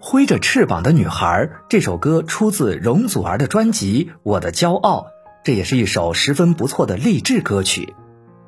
[0.00, 5.06] 挥着翅膀的女孩这首歌出自容祖儿的专辑《我的骄傲》，
[5.44, 7.94] 这也是一首十分不错的励志歌曲。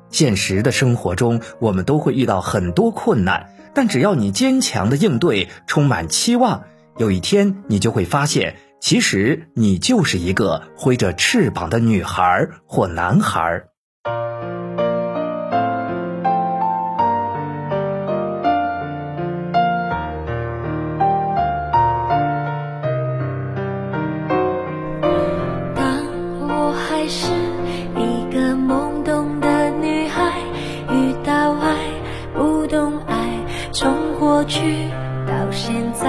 [0.09, 6.63] 现实的生活中，我们都会遇到很多困难，但只要你坚强的应对，充满期望，
[6.97, 13.63] 有一天你就会发现，其实你就是一个挥着翅膀的女孩或男孩。
[27.13, 27.27] 是
[27.97, 30.31] 一个懵懂的女孩，
[30.89, 31.75] 遇到爱
[32.33, 33.15] 不懂爱，
[33.73, 34.61] 从过去
[35.27, 36.07] 到现在，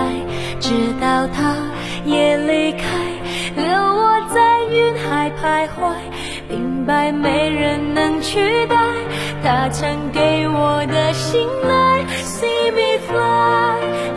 [0.60, 0.70] 直
[1.00, 1.56] 到他
[2.04, 2.86] 也离开，
[3.56, 5.92] 留我在云海徘徊，
[6.48, 8.76] 明白没人能取代
[9.42, 12.04] 他曾给我的信赖。
[12.22, 14.11] See me fly,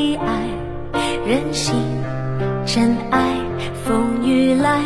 [0.00, 0.48] 用力爱，
[1.26, 1.74] 任性。
[2.64, 3.36] 真爱，
[3.84, 4.80] 风雨来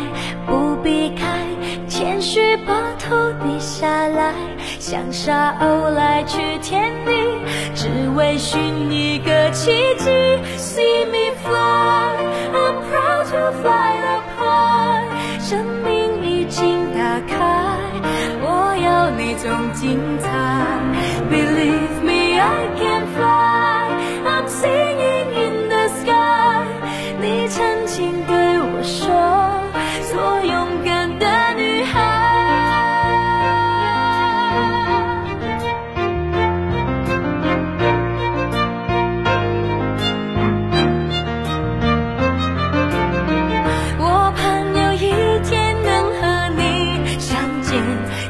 [0.45, 1.39] 不避开，
[1.87, 4.33] 谦虚把头低下来，
[4.79, 7.11] 像沙鸥来去天地，
[7.75, 8.59] 只为寻
[8.91, 10.09] 一个奇迹。
[10.57, 12.17] See me fly,
[12.51, 17.77] I'm proud to fly the high，生命已经打开，
[18.41, 20.54] 我要那种精彩。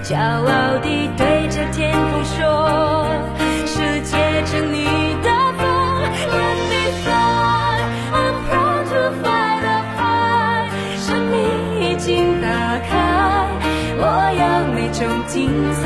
[0.06, 3.10] 骄傲地对着天空说
[3.66, 4.86] ：“是借着你
[5.24, 5.66] 的风
[8.14, 9.66] ，I'm proud to fly
[10.96, 11.34] 生命
[11.82, 12.48] 已经打
[12.88, 12.94] 开，
[13.98, 14.04] 我
[14.38, 14.42] 要
[14.76, 15.84] 那种精彩。”